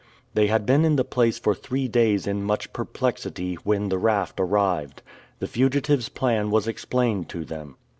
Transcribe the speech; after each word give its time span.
They 0.33 0.47
had 0.47 0.65
been 0.65 0.83
in 0.83 0.95
the 0.95 1.03
place 1.03 1.37
for 1.37 1.53
three 1.53 1.87
days 1.87 2.25
in 2.25 2.41
much 2.41 2.73
perplexity, 2.73 3.53
when 3.63 3.89
the 3.89 3.99
raft 3.99 4.39
arrived. 4.39 5.03
The 5.37 5.45
fugitives' 5.47 6.09
plan 6.09 6.49
was 6.49 6.67
explained 6.67 7.29
to 7.29 7.45
them. 7.45 7.75